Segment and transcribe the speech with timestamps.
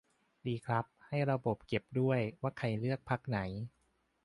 [0.47, 3.39] ดีครับ ให้ระบบเก็บด้วย ว่าใครเลือกพรรคไหน